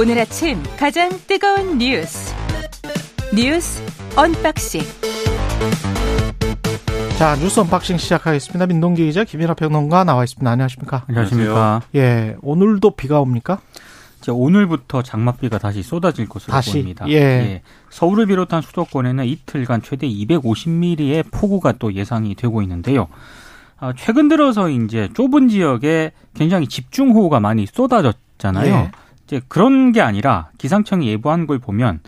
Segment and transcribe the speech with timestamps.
[0.00, 2.34] 오늘 아침 가장 뜨거운 뉴스
[3.34, 3.82] 뉴스
[4.16, 4.80] 언박싱
[7.18, 8.64] 자 뉴스 언박싱 시작하겠습니다.
[8.64, 10.50] 민동기 기자 김민하 평론가 나와 있습니다.
[10.50, 11.04] 안녕하십니까?
[11.06, 11.82] 안녕하십니까?
[11.96, 13.60] 예, 오늘도 비가 옵니까?
[14.22, 16.72] 이제 오늘부터 장맛비가 다시 쏟아질 것으로 다시?
[16.72, 17.06] 보입니다.
[17.10, 17.60] 예.
[17.90, 23.08] 서울을 비롯한 수도권에는 이틀간 최대 250mm의 폭우가 또 예상이 되고 있는데요.
[23.78, 28.74] 아, 최근 들어서 이제 좁은 지역에 굉장히 집중호우가 많이 쏟아졌잖아요.
[28.74, 28.90] 예.
[29.30, 32.00] 이제 그런 게 아니라 기상청이 예보한 걸 보면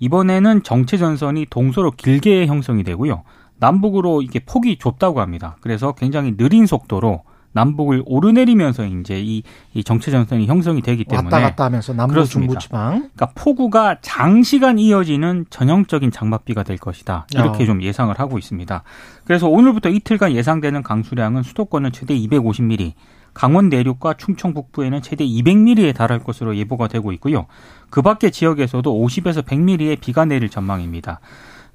[0.00, 3.22] 이번에는 정체 전선이 동서로 길게 형성이 되고요.
[3.58, 5.56] 남북으로 이게 폭이 좁다고 합니다.
[5.60, 11.40] 그래서 굉장히 느린 속도로 남북을 오르내리면서 이제 이, 이 정체 전선이 형성이 되기 때문에 왔다
[11.40, 12.50] 갔다 하면서 남부 그렇습니다.
[12.50, 12.90] 중부 지방.
[13.14, 17.28] 그러니까 폭우가 장시간 이어지는 전형적인 장맛비가 될 것이다.
[17.32, 17.66] 이렇게 어.
[17.66, 18.82] 좀 예상을 하고 있습니다.
[19.24, 22.94] 그래서 오늘부터 이틀간 예상되는 강수량은 수도권은 최대 250mm,
[23.34, 27.46] 강원 내륙과 충청 북부에는 최대 200mm에 달할 것으로 예보가 되고 있고요.
[27.90, 31.20] 그 밖의 지역에서도 50에서 100mm의 비가 내릴 전망입니다.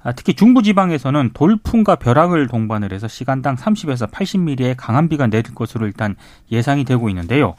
[0.02, 6.16] 아, 특히 중부지방에서는 돌풍과 벼락을 동반을 해서 시간당 30에서 80mm의 강한 비가 내릴 것으로 일단
[6.50, 7.54] 예상이 되고 있는데요.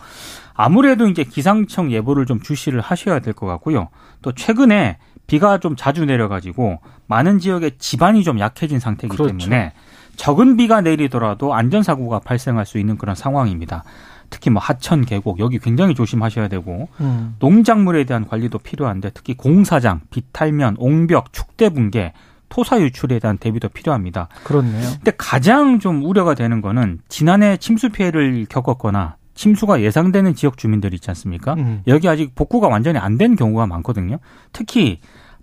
[0.56, 3.90] 아무래도 이제 기상청 예보를 좀 주시를 하셔야 될 것 같고요.
[4.24, 4.98] 또 최근에
[5.28, 9.38] 비가 좀 자주 내려가지고 많은 지역에 지반이 좀 약해진 상태이기 그렇죠.
[9.38, 9.74] 때문에
[10.22, 13.84] 적은 비가 내리더라도 안전사고가 발생할 수 있는 그런 상황입니다.
[14.30, 17.36] 특히 뭐 하천 계곡 여기 굉장히 조심하셔야 되고 음.
[17.40, 22.14] 농작물에 대한 관리도 필요한데 특히 공사장, 비탈면, 옹벽, 축대 붕괴,
[22.50, 24.28] 토사 유출에 대한 대비도 필요합니다.
[24.44, 24.92] 그렇네요.
[24.92, 31.10] 근데 가장 좀 우려가 되는 거는 지난해 침수 피해를 겪었거나 침수가 예상되는 지역 주민들 있지
[31.10, 31.56] 않습니까?
[31.56, 31.82] 음.
[31.88, 34.20] 여기 아직 복구가 완전히 안 된 경우가 많거든요.
[34.54, 35.00] 특히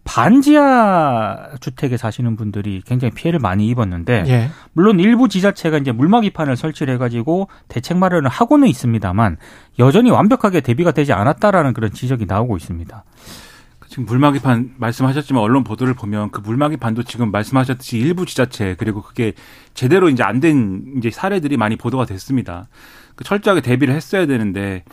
[0.08, 4.48] 반지하 주택에 사시는 분들이 굉장히 피해를 많이 입었는데 예.
[4.72, 9.36] 물론 일부 지자체가 이제 물막이판을 설치를 해가지고 대책 마련을 하고는 있습니다만
[9.78, 13.04] 여전히 완벽하게 대비가 되지 않았다라는 그런 지적이 나오고 있습니다.
[13.88, 19.34] 지금 물막이판 말씀하셨지만 언론 보도를 보면 그 물막이판도 지금 말씀하셨듯이 일부 지자체 그리고 그게
[19.74, 22.68] 제대로 이제 안 된 이제 사례들이 많이 보도가 됐습니다.
[23.14, 24.84] 그 철저하게 대비를 했어야 되는데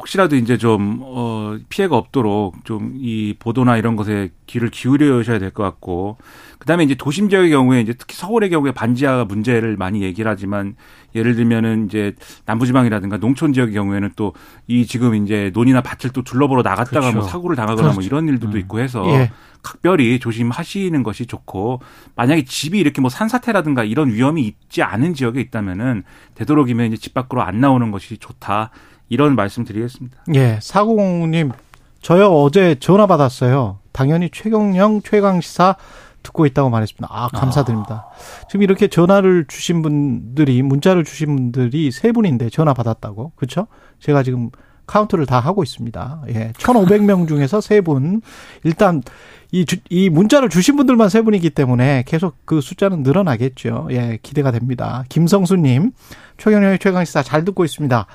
[0.00, 5.62] 혹시라도 이제 좀, 어, 피해가 없도록 좀 이 보도나 이런 것에 귀를 기울여셔야 될 것
[5.62, 6.16] 같고,
[6.58, 10.74] 그 다음에 이제 도심 지역의 경우에 이제 특히 서울의 경우에 반지하 문제를 많이 얘기를 하지만
[11.14, 12.14] 예를 들면은 이제
[12.46, 14.32] 남부지방이라든가 농촌 지역의 경우에는 또
[14.66, 17.18] 이 지금 이제 논이나 밭을 또 둘러보러 나갔다가 그렇죠.
[17.18, 18.06] 뭐 사고를 당하거나 뭐 그렇죠.
[18.06, 18.60] 이런 일들도 음.
[18.60, 19.30] 있고 해서 예.
[19.62, 21.80] 각별히 조심하시는 것이 좋고
[22.16, 26.04] 만약에 집이 이렇게 뭐 산사태라든가 이런 위험이 있지 않은 지역에 있다면은
[26.34, 28.70] 되도록이면 이제 집 밖으로 안 나오는 것이 좋다.
[29.08, 30.24] 이런 말씀 드리겠습니다.
[30.34, 30.58] 예.
[30.62, 31.50] 사고공님,
[32.00, 33.78] 저요 어제 전화 받았어요.
[33.92, 35.76] 당연히 최경영 최강시사
[36.22, 37.08] 듣고 있다고 말했습니다.
[37.10, 38.06] 아, 감사드립니다.
[38.48, 43.32] 지금 이렇게 전화를 주신 분들이, 문자를 주신 분들이 세 분인데 전화 받았다고.
[43.36, 43.66] 그렇죠?
[44.00, 44.50] 제가 지금
[44.90, 46.22] 카운트를 다 하고 있습니다.
[46.30, 46.52] 예.
[46.56, 48.20] 1,500명 중에서 세 분.
[48.64, 49.02] 일단
[49.52, 53.88] 이, 주, 이 문자를 주신 분들만 세 분이기 때문에 계속 그 숫자는 늘어나겠죠.
[53.92, 55.04] 예, 기대가 됩니다.
[55.08, 55.92] 김성수님,
[56.38, 58.06] 최경영의 최강시사 잘 듣고 있습니다.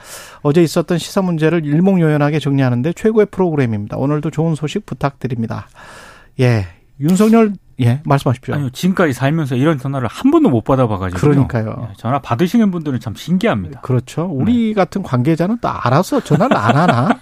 [0.41, 3.97] 어제 있었던 시사 문제를 일목요연하게 정리하는데 최고의 프로그램입니다.
[3.97, 5.67] 오늘도 좋은 소식 부탁드립니다.
[6.41, 6.67] 예,
[6.99, 8.55] 윤석열, 예, 말씀하십시오.
[8.55, 11.19] 아니요, 지금까지 살면서 이런 전화를 한 번도 못 받아봐가지고.
[11.19, 11.89] 그러니까요.
[11.97, 13.81] 전화 받으시는 분들은 참 신기합니다.
[13.81, 14.25] 그렇죠.
[14.31, 17.19] 우리 같은 관계자는 또 알아서 전화를 안 하나?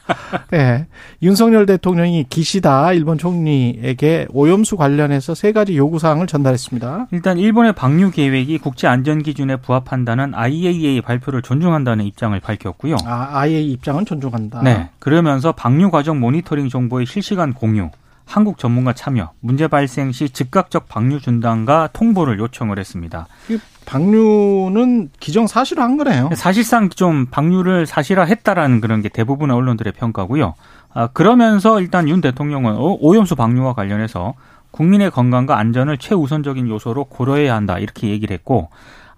[0.53, 0.85] 예.
[1.23, 7.07] 윤석열 대통령이 기시다 일본 총리에게 오염수 관련해서 세 가지 요구사항을 전달했습니다.
[7.11, 12.97] 일단 일본의 방류 계획이 국제 안전 기준에 부합한다는 IAEA 발표를 존중한다는 입장을 밝혔고요.
[13.05, 14.61] 아, 아예 입장은 존중한다.
[14.61, 14.89] 네.
[14.99, 17.89] 그러면서 방류 과정 모니터링 정보의 실시간 공유,
[18.33, 23.27] 한국 전문가 참여, 문제 발생 시 즉각적 방류 중단과 통보를 요청을 했습니다.
[23.47, 26.31] 이 방류는 기정 사실화한 거네요.
[26.33, 30.55] 사실상 좀 방류를 사실화했다라는 그런 게 대부분의 언론들의 평가고요.
[30.95, 34.33] 아, 그러면서 일단 윤 대통령은 오- 오염수 방류와 관련해서
[34.71, 38.69] 국민의 건강과 안전을 최우선적인 요소로 고려해야 한다 이렇게 얘기를 했고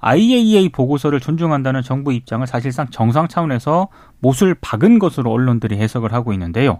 [0.05, 3.87] IAEA 보고서를 존중한다는 정부 입장을 사실상 정상 차원에서
[4.19, 6.79] 못을 박은 것으로 언론들이 해석을 하고 있는데요.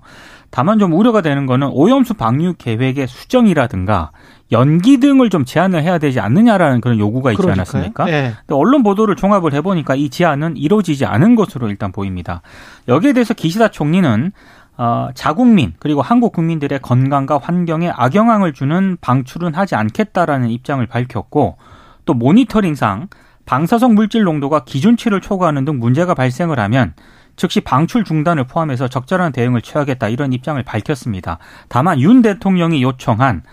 [0.52, 4.12] 다만 좀 우려가 되는 거는 오염수 방류 계획의 수정이라든가
[4.52, 7.62] 연기 등을 좀 제한을 해야 되지 않느냐라는 그런 요구가 있지 그러니까요.
[7.62, 8.10] 않았습니까?
[8.10, 8.34] 예.
[8.42, 12.44] 근데 언론 보도를 종합을 해보니까 이 제안은 이루어지지 않은 것으로 일단 보입니다.
[12.88, 14.34] 여기에 대해서 기시다 총리는
[14.78, 21.58] 어, 자국민 그리고 한국 국민들의 건강과 환경에 악영향을 주는 방출은 하지 않겠다라는 입장을 밝혔고
[22.06, 23.10] 또 모니터링상
[23.46, 26.94] 방사성 물질 농도가 기준치를 초과하는 등 문제가 발생을 하면
[27.36, 31.38] 즉시 방출 중단을 포함해서 적절한 대응을 취하겠다 이런 입장을 밝혔습니다.
[31.68, 33.44] 다만 윤 대통령이 요청한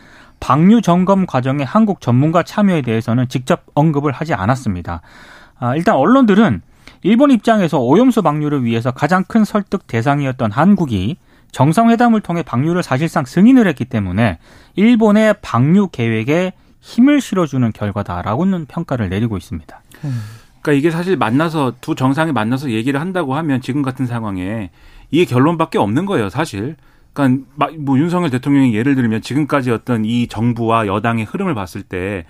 [0.40, 5.02] 방류 점검 과정에 한국 전문가 참여에 대해서는 직접 언급을 하지 않았습니다.
[5.58, 6.62] 아, 일단 언론들은
[7.02, 11.16] 일본 입장에서 오염수 방류를 위해서 가장 큰 설득 대상이었던 한국이
[11.52, 14.38] 정상회담을 통해 방류를 사실상 승인을 했기 때문에
[14.75, 16.52] 일본의 방류 계획에
[16.82, 19.82] 힘을 실어주는 결과다라고는 평가를 내리고 있습니다.
[20.61, 24.70] 그러니까 이게 사실 만나서 두 정상이 만나서 얘기를 한다고 하면 지금 같은 상황에
[25.11, 26.76] 이게 결론밖에 없는 거예요, 사실.
[27.12, 32.26] 그러니까 뭐 윤석열 대통령이 예를 들면 지금까지 어떤 이 정부와 여당의 흐름을 봤을 때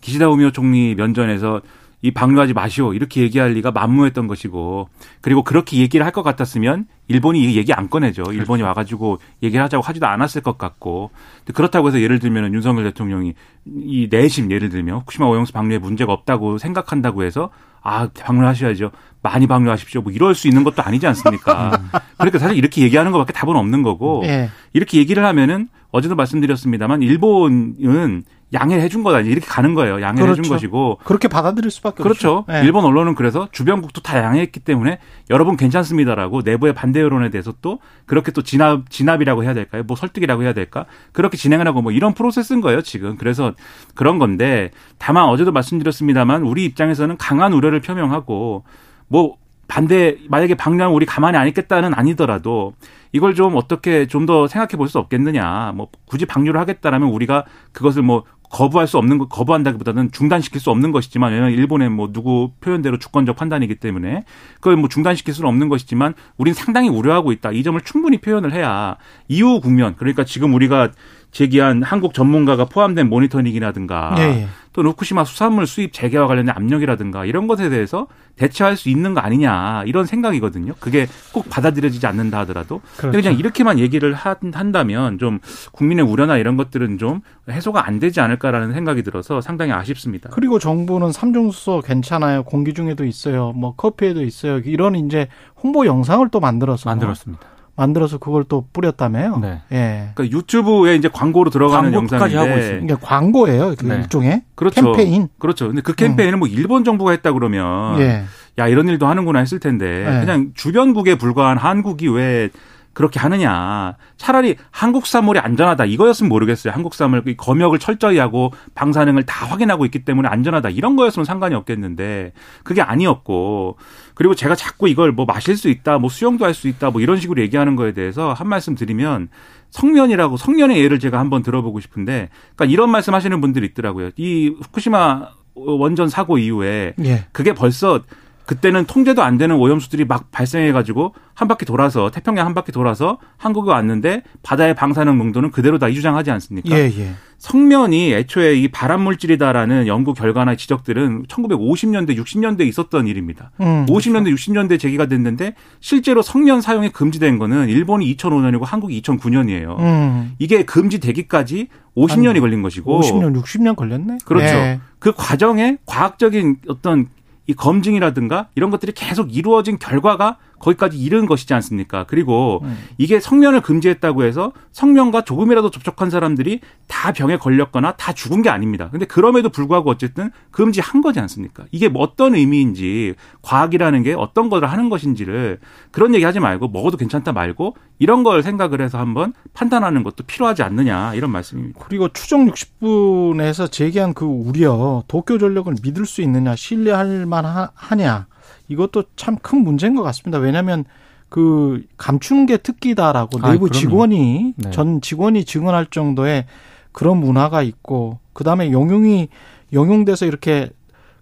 [0.00, 1.60] 기시다 우미오 총리 면전에서
[2.00, 4.88] 이 방류하지 마시오 이렇게 얘기할 리가 만무했던 것이고
[5.20, 8.22] 그리고 그렇게 얘기를 할 것 같았으면 일본이 이 얘기 안 꺼내죠.
[8.32, 8.66] 일본이 그렇죠.
[8.66, 11.10] 와가지고 얘기를 하자고 하지도 않았을 것 같고
[11.54, 13.34] 그렇다고 해서 예를 들면 윤석열 대통령이
[13.66, 17.50] 이 내심 예를 들면 후쿠시마 오염수 방류에 문제가 없다고 생각한다고 해서
[17.82, 18.90] 아 방류하셔야죠.
[19.22, 20.02] 많이 방류하십시오.
[20.02, 21.80] 뭐 이럴 수 있는 것도 아니지 않습니까?
[22.18, 24.48] 그러니까 사실 이렇게 얘기하는 것밖에 답은 없는 거고 네.
[24.72, 29.20] 이렇게 얘기를 하면은 어제도 말씀드렸습니다만 일본은 양해를 해준 거다.
[29.20, 30.00] 이렇게 가는 거예요.
[30.00, 30.40] 양해를 그렇죠.
[30.40, 30.98] 해준 것이고.
[31.04, 32.38] 그렇게 받아들일 수밖에 그렇죠.
[32.38, 32.52] 없죠.
[32.52, 32.64] 네.
[32.64, 34.98] 일본 언론은 그래서 주변국도 다 양해했기 때문에
[35.30, 39.82] 여러분 괜찮습니다라고 내부의 반대 여론에 대해서 또 그렇게 또 진압, 진압이라고 해야 될까요?
[39.86, 40.86] 뭐 설득이라고 해야 될까?
[41.12, 43.16] 그렇게 진행을 하고 뭐 이런 프로세스인 거예요, 지금.
[43.16, 43.54] 그래서
[43.94, 48.64] 그런 건데 다만 어제도 말씀드렸습니다만 우리 입장에서는 강한 우려를 표명하고
[49.08, 49.36] 뭐
[49.68, 52.72] 반대 만약에 방류하면 우리 가만히 안 있겠다는 아니더라도
[53.12, 55.72] 이걸 좀 어떻게 좀 더 생각해 볼 수 없겠느냐.
[55.76, 60.90] 뭐 굳이 방류를 하겠다라면 우리가 그것을 뭐 거부할 수 없는 거 거부한다기보다는 중단시킬 수 없는
[60.90, 64.24] 것이지만 왜냐하면 일본의 뭐 누구 표현대로 주권적 판단이기 때문에
[64.54, 67.52] 그걸 뭐 중단시킬 수는 없는 것이지만 우리는 상당히 우려하고 있다.
[67.52, 68.96] 이 점을 충분히 표현을 해야
[69.28, 70.90] 이후 국면 그러니까 지금 우리가
[71.30, 74.46] 제기한 한국 전문가가 포함된 모니터링이라든가 네.
[74.78, 74.82] 예.
[74.82, 79.82] 또 후쿠시마 수산물 수입 재개와 관련된 압력이라든가 이런 것에 대해서 대처할 수 있는 거 아니냐
[79.86, 80.74] 이런 생각이거든요.
[80.78, 83.18] 그게 꼭 받아들여지지 않는다 하더라도 그렇죠.
[83.18, 85.40] 그냥 이렇게만 얘기를 한다면 좀
[85.72, 87.20] 국민의 우려나 이런 것들은 좀
[87.50, 90.30] 해소가 안 되지 않을까라는 생각이 들어서 상당히 아쉽습니다.
[90.32, 92.44] 그리고 정부는 삼중수소 괜찮아요.
[92.44, 93.52] 공기 중에도 있어요.
[93.52, 94.58] 뭐 커피에도 있어요.
[94.58, 95.28] 이런 이제
[95.62, 97.57] 홍보 영상을 또 만들어서 만들었습니다.
[97.78, 99.38] 만들어서 그걸 또 뿌렸다며요.
[99.38, 99.62] 네.
[99.70, 100.10] 예.
[100.12, 102.54] 그러니까 유튜브에 이제 광고로 들어가는 영상인데 하고.
[102.54, 103.74] 그러니까 광고예요.
[103.78, 103.94] 그 네.
[103.98, 104.92] 일종의 그렇죠.
[104.92, 105.28] 캠페인.
[105.38, 105.68] 그렇죠.
[105.68, 106.38] 근데 그 캠페인을 음.
[106.40, 108.24] 뭐 일본 정부가 했다 그러면 예.
[108.58, 110.20] 야 이런 일도 하는구나 했을 텐데 예.
[110.20, 112.50] 그냥 주변국에 불과한 한국이 왜
[112.92, 113.96] 그렇게 하느냐.
[114.16, 115.84] 차라리 한국산물이 안전하다.
[115.84, 116.72] 이거였으면 모르겠어요.
[116.72, 120.70] 한국산물 검역을 철저히 하고 방사능을 다 확인하고 있기 때문에 안전하다.
[120.70, 122.32] 이런 거였으면 상관이 없겠는데
[122.64, 123.76] 그게 아니었고
[124.14, 127.18] 그리고 제가 자꾸 이걸 뭐 마실 수 있다, 뭐 수영도 할 수 있다, 뭐 이런
[127.18, 129.28] 식으로 얘기하는 거에 대해서 한 말씀 드리면
[129.70, 134.10] 성면이라고 성년의 예를 제가 한번 들어보고 싶은데 그러니까 이런 말씀 하시는 분들이 있더라고요.
[134.16, 137.26] 이 후쿠시마 원전 사고 이후에 예.
[137.32, 138.00] 그게 벌써
[138.48, 143.70] 그때는 통제도 안 되는 오염수들이 막 발생해가지고 한 바퀴 돌아서 태평양 한 바퀴 돌아서 한국에
[143.70, 146.74] 왔는데 바다의 방사능 농도는 그대로다 이 주장하지 않습니까?
[146.74, 147.10] 예, 예.
[147.36, 153.50] 성면이 애초에 이 발암 물질이다라는 연구 결과나 지적들은 1950년대 60년대에 있었던 일입니다.
[153.60, 154.52] 음, 50년대 그렇죠.
[154.52, 159.78] 60년대 제기가 됐는데 실제로 성면 사용이 금지된 거는 일본이 2005년이고 한국이 2009년이에요.
[159.78, 160.32] 음.
[160.38, 161.68] 이게 금지되기까지
[161.98, 164.18] 50년이 걸린 것이고 50년 60년 걸렸네.
[164.24, 164.54] 그렇죠.
[164.54, 164.80] 네.
[164.98, 167.08] 그 과정에 과학적인 어떤
[167.48, 172.04] 이 검증이라든가 이런 것들이 계속 이루어진 결과가 거기까지 이른 것이지 않습니까?
[172.08, 172.76] 그리고 음.
[172.98, 178.88] 이게 성면을 금지했다고 해서 성면과 조금이라도 접촉한 사람들이 다 병에 걸렸거나 다 죽은 게 아닙니다.
[178.90, 181.64] 근데 그럼에도 불구하고 어쨌든 금지한 거지 않습니까?
[181.70, 185.58] 이게 뭐 어떤 의미인지 과학이라는 게 어떤 것을 하는 것인지를
[185.90, 190.62] 그런 얘기 하지 말고 먹어도 괜찮다 말고 이런 걸 생각을 해서 한번 판단하는 것도 필요하지
[190.62, 191.80] 않느냐 이런 말씀입니다.
[191.84, 198.26] 그리고 추정 60분에서 제기한 그 우려 도쿄 전력을 믿을 수 있느냐 신뢰할 만하냐
[198.68, 200.38] 이것도 참 큰 문제인 것 같습니다.
[200.38, 200.84] 왜냐하면
[201.28, 204.70] 그 감추는 게 특기다라고 아, 내부 직원이 네.
[204.70, 206.46] 전 직원이 증언할 정도의
[206.92, 209.28] 그런 문화가 있고 그 다음에 용용이
[209.72, 210.70] 용용돼서 이렇게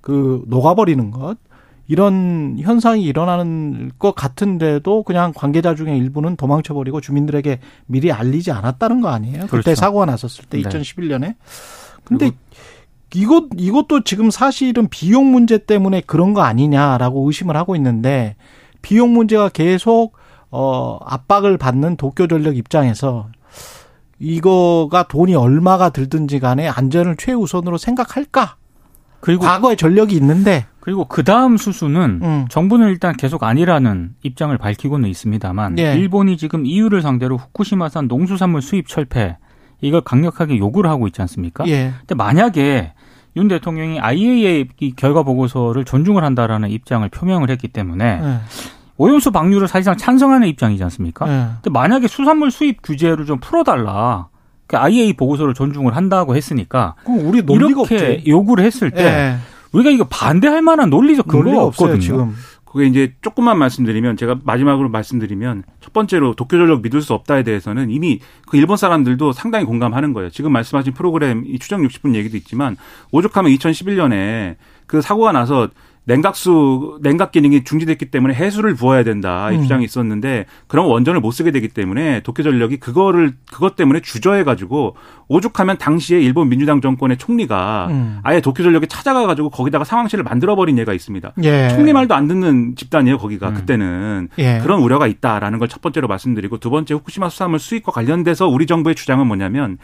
[0.00, 1.36] 그 녹아버리는 것
[1.88, 9.08] 이런 현상이 일어나는 것 같은데도 그냥 관계자 중에 일부는 도망쳐버리고 주민들에게 미리 알리지 않았다는 거
[9.08, 9.42] 아니에요?
[9.42, 9.74] 그때 그렇죠.
[9.74, 11.34] 사고가 났었을 때 2011년에.
[12.04, 12.30] 근데
[13.14, 18.36] 이것 이것도 지금 사실은 비용 문제 때문에 그런 거 아니냐라고 의심을 하고 있는데
[18.82, 20.12] 비용 문제가 계속
[20.50, 23.28] 어 압박을 받는 도쿄전력 입장에서
[24.18, 28.56] 이거가 돈이 얼마가 들든지 간에 안전을 최우선으로 생각할까?
[29.20, 32.46] 그리고 과거에 전력이 있는데 그리고 그 다음 수수는 음.
[32.48, 35.94] 정부는 일단 계속 아니라는 입장을 밝히고는 있습니다만 예.
[35.94, 39.36] 일본이 지금 이유를 상대로 후쿠시마산 농수산물 수입 철폐
[39.80, 41.66] 이걸 강력하게 요구를 하고 있지 않습니까?
[41.66, 41.92] 예.
[41.98, 42.92] 근데 만약에
[43.36, 48.38] 윤 대통령이 IAEA 결과 보고서를 존중을 한다라는 입장을 표명을 했기 때문에 네.
[48.96, 51.26] 오염수 방류를 사실상 찬성하는 입장이지 않습니까?
[51.26, 51.46] 네.
[51.56, 54.28] 근데 만약에 수산물 수입 규제를 좀 풀어달라.
[54.66, 58.24] 그 IAEA 보고서를 존중을 한다고 했으니까 우리 이렇게 없지.
[58.26, 59.36] 요구를 했을 때 네.
[59.72, 62.00] 우리가 이거 반대할 만한 논리적 근거가 없거든요.
[62.00, 62.34] 지금.
[62.76, 67.90] 그게 이제 조금만 말씀드리면 제가 마지막으로 말씀드리면 첫 번째로 도쿄 전력 믿을 수 없다에 대해서는
[67.90, 70.28] 이미 그 일본 사람들도 상당히 공감하는 거예요.
[70.28, 72.76] 지금 말씀하신 프로그램 이 추정 60분 얘기도 있지만
[73.12, 74.56] 오죽하면 2011년에
[74.86, 75.70] 그 사고가 나서
[76.06, 79.62] 냉각수 냉각 기능이 중지됐기 때문에 해수를 부어야 된다 이 음.
[79.62, 84.96] 주장이 있었는데 그런 원전을 못 쓰게 되기 때문에 도쿄전력이 그거를 그것 때문에 주저해 가지고
[85.28, 88.18] 오죽하면 당시에 일본 민주당 정권의 총리가 음.
[88.22, 91.32] 아예 도쿄전력에 찾아가 가지고 거기다가 상황실을 만들어 버린 예가 있습니다.
[91.42, 91.68] 예.
[91.68, 93.54] 총리 말도 안 듣는 집단이에요 거기가 음.
[93.54, 94.58] 그때는 예.
[94.62, 98.94] 그런 우려가 있다라는 걸 첫 번째로 말씀드리고 두 번째 후쿠시마 수산물 수입과 관련돼서 우리 정부의
[98.94, 99.76] 주장은 뭐냐면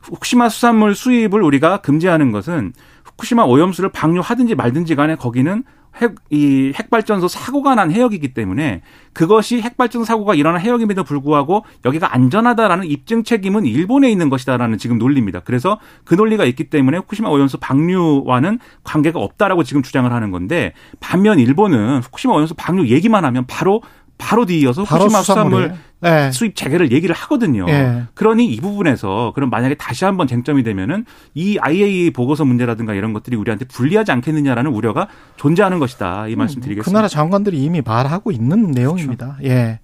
[0.00, 2.72] 후쿠시마 수산물 수입을 우리가 금지하는 것은
[3.18, 5.64] 후쿠시마 오염수를 방류하든지 말든지 간에 거기는
[6.00, 8.82] 핵, 이 핵발전소 사고가 난 해역이기 때문에
[9.12, 15.40] 그것이 핵발전소 사고가 일어난 해역임에도 불구하고 여기가 안전하다라는 입증 책임은 일본에 있는 것이다라는 지금 논리입니다.
[15.40, 21.40] 그래서 그 논리가 있기 때문에 후쿠시마 오염수 방류와는 관계가 없다라고 지금 주장을 하는 건데 반면
[21.40, 23.82] 일본은 후쿠시마 오염수 방류 얘기만 하면 바로
[24.18, 26.30] 바로 뒤이어서 후쿠시마 수산물 네.
[26.30, 27.64] 수입 재개를 얘기를 하거든요.
[27.66, 28.04] 네.
[28.14, 33.36] 그러니 이 부분에서 그럼 만약에 다시 한번 쟁점이 되면은 이 IAEA 보고서 문제라든가 이런 것들이
[33.36, 36.28] 우리한테 불리하지 않겠느냐라는 우려가 존재하는 것이다.
[36.28, 36.90] 이 음, 말씀 드리겠습니다.
[36.90, 39.36] 그 나라 장관들이 이미 말하고 있는 내용입니다.
[39.38, 39.54] 그렇죠.
[39.54, 39.80] 예.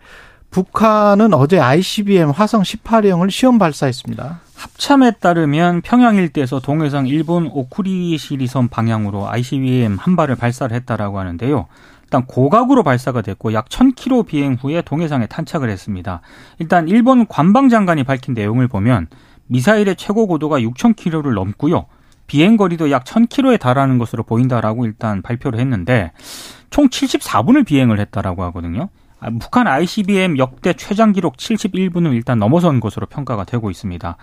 [0.51, 4.41] 북한은 어제 ICBM 화성 18형을 시험 발사했습니다.
[4.55, 11.67] 합참에 따르면 평양 일대에서 동해상 일본 오쿠리시리섬 방향으로 ICBM 한 발을 발사를 했다라고 하는데요.
[12.15, 16.21] 일단 고각으로 발사가 됐고 약 1000km 비행 후에 동해상에 탄착을 했습니다.
[16.61, 19.09] 일단 일본 관방장관이 밝힌 내용을 보면
[19.49, 21.87] 미사일의 최고 고도가 6000km를 넘고요.
[22.29, 26.13] 비행 거리도 약 1000km에 달하는 것으로 보인다라고 일단 발표를 했는데
[26.71, 28.91] 총 74분을 비행을 했다라고 하거든요.
[29.19, 34.17] 아, 북한 ICBM 역대 최장 기록 71분을 일단 넘어선 것으로 평가가 되고 있습니다.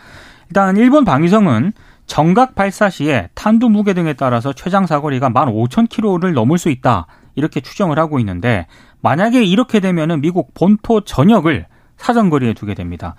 [0.48, 1.74] 일단 일본 방위성은
[2.05, 7.07] 정각 발사 시에 탄두 무게 등에 따라서 최장 사거리가 15,000km를 넘을 수 있다.
[7.35, 8.67] 이렇게 추정을 하고 있는데
[9.01, 11.65] 만약에 이렇게 되면은 미국 본토 전역을
[11.97, 13.15] 사정거리에 두게 됩니다.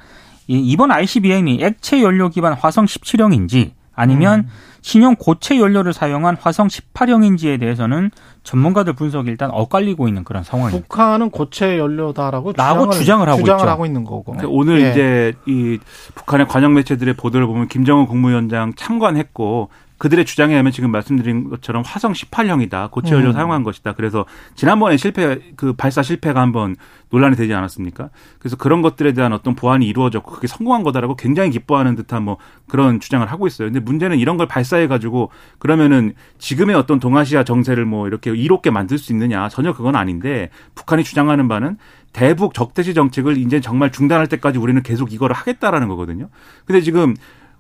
[0.49, 4.49] 이번 ICBM이 액체 연료 기반 화성 17형인지 아니면 음.
[4.81, 8.11] 신형 고체 연료를 사용한 화성 18형인지에 대해서는
[8.43, 10.83] 전문가들 분석이 일단 엇갈리고 있는 그런 상황입니다.
[10.89, 14.35] 북한은 고체 연료다라고 주장을, 주장을, 하고, 주장을 하고 있는 거고.
[14.35, 14.45] 네.
[14.47, 14.91] 오늘 예.
[14.91, 15.79] 이제 이
[16.17, 19.69] 북한의 관영 매체들의 보도를 보면 김정은 국무위원장 참관했고
[20.03, 22.91] 그들의 주장에 의하면 지금 말씀드린 것처럼 화성 18형이다.
[22.91, 23.33] 고체 연료 음.
[23.35, 23.93] 사용한 것이다.
[23.93, 24.25] 그래서
[24.57, 26.75] 지난번에 실패 그 발사 실패가 한번
[27.11, 28.11] 논란이 되지 않았습니까?
[28.41, 32.99] 그래서 그런 것들에 대한 어떤 보완이 이루어졌고 그게 성공한 거다라고 굉장히 기뻐하는 듯한 뭐 그런
[32.99, 33.69] 주장을 하고 있어요.
[33.69, 35.31] 근데 문제는 이런 걸 발사해 가지고
[35.61, 41.05] 그러면은 지금의 어떤 동아시아 정세를 뭐 이렇게 이롭게 만들 수 있느냐 전혀 그건 아닌데 북한이
[41.05, 41.77] 주장하는 바는
[42.13, 46.29] 대북 적대시 정책을 이제 정말 중단할 때까지 우리는 계속 이거를 하겠다라는 거거든요.
[46.65, 47.15] 근데 지금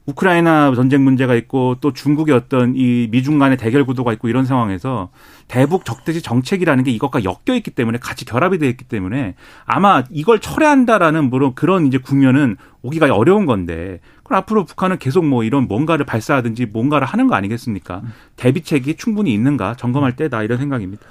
[0.07, 5.11] 우크라이나 전쟁 문제가 있고 또 중국의 어떤 이 미중 간의 대결 구도가 있고 이런 상황에서
[5.47, 10.41] 대북 적대시 정책이라는 게 이것과 엮여 있기 때문에 같이 결합이 되어 있기 때문에 아마 이걸
[10.41, 16.05] 철회한다라는 물론 그런 이제 국면은 오기가 어려운 건데 그럼 앞으로 북한은 계속 뭐 이런 뭔가를
[16.05, 18.03] 발사하든지 뭔가를 하는 거 아니겠습니까?
[18.37, 21.03] 대비책이 충분히 있는가 점검할 때다 이런 생각입니다.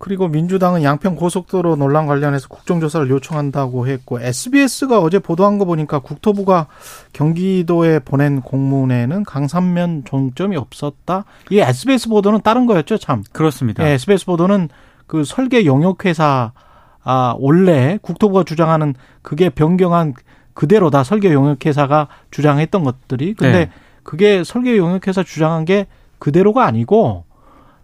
[0.00, 6.68] 그리고 민주당은 양평 고속도로 논란 관련해서 국정조사를 요청한다고 했고 SBS가 어제 보도한 거 보니까 국토부가
[7.12, 11.26] 경기도에 보낸 공문에는 강산면 종점이 없었다.
[11.50, 13.22] 이 SBS 보도는 다른 거였죠, 참.
[13.32, 13.84] 그렇습니다.
[13.84, 14.70] 네, SBS 보도는
[15.06, 16.52] 그 설계 용역 회사
[17.02, 20.14] 아 원래 국토부가 주장하는 그게 변경한
[20.54, 23.70] 그대로다 설계 용역 회사가 주장했던 것들이 근데 네.
[24.02, 25.86] 그게 설계 용역 회사 주장한 게
[26.18, 27.24] 그대로가 아니고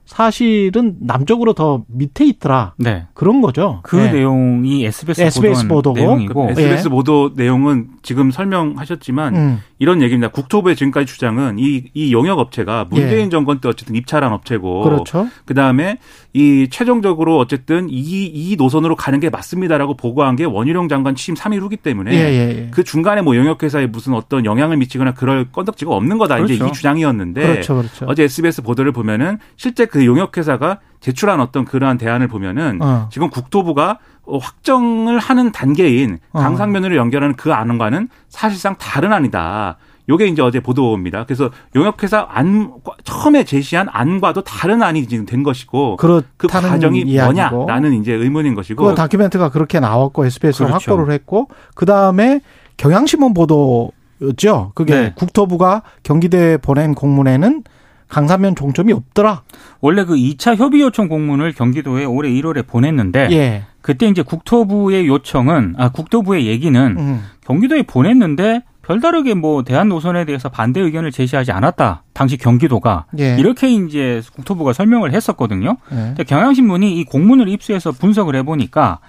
[0.06, 2.74] 사실은 남쪽으로 더 밑에 있더라.
[2.78, 3.06] 네.
[3.12, 3.80] 그런 거죠.
[3.82, 4.12] 그 네.
[4.12, 9.60] 내용이 SBS, SBS 보도 내용이고 SBS 그 보도 내용은 지금 설명하셨지만 음.
[9.78, 10.30] 이런 얘기입니다.
[10.30, 13.28] 국토부의 지금까지 주장은 이, 이 용역 업체가 문재인 예.
[13.28, 15.28] 정권 때 어쨌든 입찰한 업체고 그렇죠.
[15.44, 15.98] 그다음에
[16.32, 21.60] 이 최종적으로 어쨌든 이, 이 노선으로 가는 게 맞습니다라고 보고한 게 원희룡 장관 취임 3일
[21.60, 22.68] 후기 때문에 예, 예, 예.
[22.70, 26.36] 그 중간에 뭐 용역 회사에 무슨 어떤 영향을 미치거나 그럴 건덕지가 없는 거다.
[26.36, 26.54] 그렇죠.
[26.54, 28.06] 이제 이 주장이었는데 그렇죠, 그렇죠.
[28.06, 33.08] 어제 SBS 보도를 보면은 실제 그 용역회사가 제출한 어떤 그러한 대안을 보면은 어.
[33.12, 33.98] 지금 국토부가
[34.28, 36.40] 확정을 하는 단계인 어.
[36.40, 39.76] 강상면으로 연결하는 그 안과는 사실상 다른 안이다.
[40.08, 41.24] 요게 이제 어제 보도입니다.
[41.24, 42.72] 그래서 용역회사 안
[43.04, 45.96] 처음에 제시한 안과도 다른 안이 지금 된 것이고
[46.36, 47.56] 그 과정이 이야기고.
[47.56, 50.92] 뭐냐라는 이제 의문인 것이고 그 다큐멘트가 그렇게 나왔고 SBS가 그렇죠.
[50.92, 52.40] 확보를 했고 그 다음에
[52.76, 54.72] 경향신문 보도였죠.
[54.74, 55.12] 그게 네.
[55.16, 57.64] 국토부가 경기대에 보낸 공문에는
[58.08, 59.42] 강산면 종점이 없더라.
[59.80, 63.64] 원래 그 2차 협의 요청 공문을 경기도에 올해 1월에 보냈는데 예.
[63.80, 67.22] 그때 이제 국토부의 요청은 아 국토부의 얘기는 음.
[67.44, 72.04] 경기도에 보냈는데 별다르게 뭐 대한 노선에 대해서 반대 의견을 제시하지 않았다.
[72.12, 73.36] 당시 경기도가 예.
[73.38, 75.76] 이렇게 이제 국토부가 설명을 했었거든요.
[75.90, 75.96] 예.
[75.96, 79.00] 근데 경향신문이 이 공문을 입수해서 분석을 해 보니까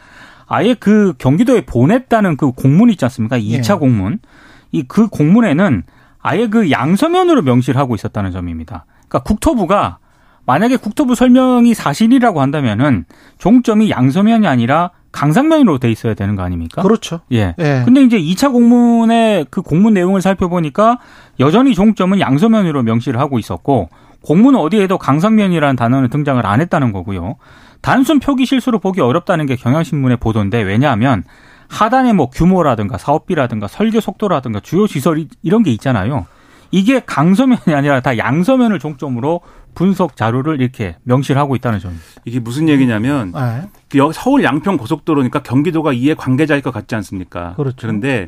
[0.47, 3.37] 아예 그 경기도에 보냈다는 그 공문 있지 않습니까?
[3.37, 3.61] 이 예.
[3.61, 4.19] 2차 공문.
[4.71, 5.83] 이 그 공문에는
[6.27, 8.86] 아예 그 양서면으로 명시를 하고 있었다는 점입니다.
[9.07, 10.00] 그러니까 국토부가
[10.46, 13.05] 만약에 국토부 설명이 사실이라고 한다면은
[13.38, 16.81] 종점이 양서면이 아니라 강상면으로 돼 있어야 되는 거 아닙니까?
[16.81, 17.22] 그렇죠.
[17.31, 17.55] 예.
[17.57, 17.81] 예.
[17.86, 21.00] 근데 이제 2차 공문의 그 공문 내용을 살펴보니까
[21.39, 23.89] 여전히 종점은 양서면으로 명시를 하고 있었고
[24.22, 27.36] 공문 어디에도 강상면이라는 단어는 등장을 안 했다는 거고요.
[27.81, 31.24] 단순 표기 실수로 보기 어렵다는 게 경향신문의 보도인데 왜냐하면
[31.69, 36.25] 하단에 뭐 규모라든가 사업비라든가 설계 속도라든가 주요 시설 이- 이런 게 있잖아요.
[36.71, 39.41] 이게 강서면이 아니라 다 양서면을 종점으로
[39.74, 42.05] 분석 자료를 이렇게 명시를 하고 있다는 점입니다.
[42.25, 43.31] 이게 무슨 얘기냐면
[43.95, 47.53] 여- 서울 양평 고속도로니까 경기도가 이해 관계자일 것 같지 않습니까?
[47.55, 47.88] 그렇죠.
[47.88, 48.27] 런데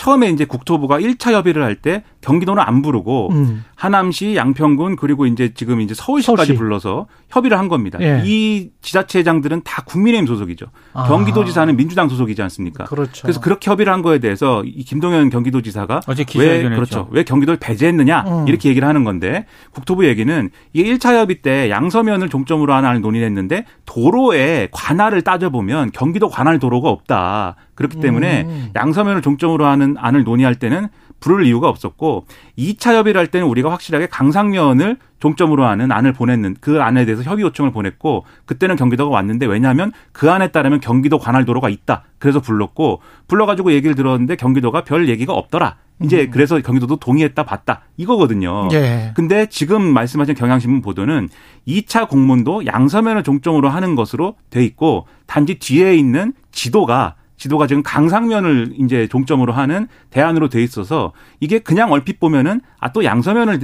[0.00, 3.64] 처음에 이제 국토부가 1차 협의를 할 때 경기도는 안 부르고 음.
[3.74, 6.54] 하남시, 양평군 그리고 이제 지금 이제 서울시까지 서울시.
[6.54, 7.98] 불러서 협의를 한 겁니다.
[8.02, 8.22] 예.
[8.26, 10.66] 이 지자체장들은 다 국민의힘 소속이죠.
[10.92, 11.06] 아.
[11.08, 12.84] 경기도지사는 민주당 소속이지 않습니까?
[12.84, 13.22] 그렇죠.
[13.22, 17.08] 그래서 그렇게 협의를 한 거에 대해서 이 김동연 경기도지사가 어제 왜 그렇죠?
[17.10, 18.48] 왜 경기도를 배제했느냐 음.
[18.48, 24.68] 이렇게 얘기를 하는 건데 국토부 얘기는 이게 1차 협의 때 양서면을 종점으로 하나를 논의했는데 도로에
[24.72, 27.56] 관할을 따져보면 경기도 관할 도로가 없다.
[27.80, 28.70] 그렇기 때문에 음.
[28.76, 32.26] 양서면을 종점으로 하는 안을 논의할 때는 부를 이유가 없었고
[32.58, 37.42] 2차 협의를 할 때는 우리가 확실하게 강상면을 종점으로 하는 안을 보냈는 그 안에 대해서 협의
[37.42, 42.02] 요청을 보냈고 그때는 경기도가 왔는데 왜냐하면 그 안에 따르면 경기도 관할 도로가 있다.
[42.18, 45.76] 그래서 불렀고 불러가지고 얘기를 들었는데 경기도가 별 얘기가 없더라.
[46.02, 48.68] 이제 그래서 경기도도 동의했다 봤다 이거거든요.
[48.72, 49.12] 예.
[49.14, 51.28] 근데 지금 말씀하신 경향신문 보도는
[51.68, 58.74] 2차 공문도 양서면을 종점으로 하는 것으로 돼 있고 단지 뒤에 있는 지도가 지도가 지금 강상면을
[58.78, 63.60] 이제 종점으로 하는 대안으로 돼 있어서 이게 그냥 얼핏 보면은 아 또 양서면을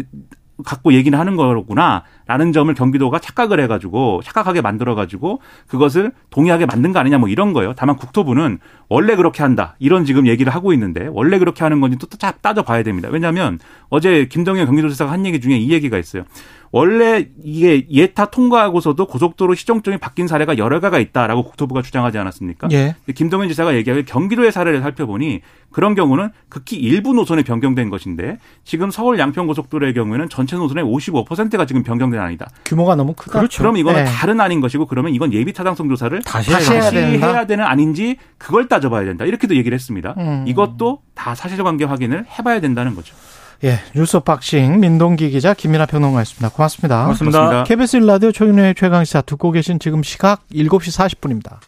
[0.65, 7.19] 갖고 얘기를 하는 거구나라는 점을 경기도가 착각을 해가지고 착각하게 만들어가지고 그것을 동의하게 만든 거 아니냐
[7.19, 7.75] 뭐 이런 거예요.
[7.77, 8.59] 다만 국토부는
[8.89, 12.85] 원래 그렇게 한다 이런 지금 얘기를 하고 있는데 원래 그렇게 하는 건지 또 따- 따져봐야
[12.85, 13.11] 됩니다.
[13.13, 13.59] 왜냐하면
[13.91, 16.23] 어제 김동연 경기도지사가 한 얘기 중에 이 얘기가 있어요.
[16.77, 22.69] 원래 이게 예타 통과하고서도 고속도로 시정점이 바뀐 사례가 여러 개가 있다라고 국토부가 주장하지 않았습니까?
[22.73, 22.95] 예.
[23.15, 25.41] 김동연 지사가 얘기하길 경기도의 사례를 살펴보니
[25.73, 31.65] 그런 경우는 극히 일부 노선이 변경된 것인데 지금 서울 양평 고속도로의 경우에는 전체 노선의 55%가
[31.65, 32.47] 지금 변경된 안이다.
[32.67, 33.39] 규모가 너무 크다.
[33.39, 33.63] 그렇죠.
[33.63, 34.11] 그럼 이거는 네.
[34.11, 36.91] 다른 안인 것이고 그러면 이건 예비 타당성 조사를 다시 다시 해야?
[36.91, 39.25] 해야 되는 아닌지 그걸 따져봐야 된다.
[39.25, 40.15] 이렇게도 얘기를 했습니다.
[40.19, 40.45] 음.
[40.47, 43.15] 이것도 다 사실관계 확인을 해봐야 된다는 거죠.
[43.65, 43.79] 예.
[43.95, 46.51] 뉴스 박싱 민동기 기자 김민아 평론가였습니다.
[46.51, 47.03] 고맙습니다.
[47.03, 47.39] 고맙습니다.
[47.39, 47.65] 고맙습니다.
[47.65, 51.59] KBS 일라디오 최윤의 최강시사 듣고 계신 지금 시각 7시 40분입니다.